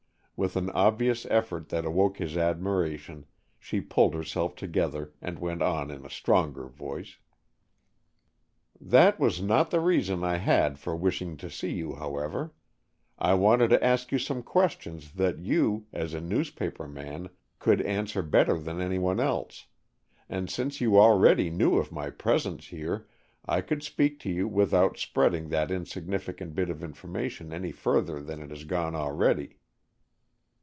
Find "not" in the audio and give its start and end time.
9.39-9.69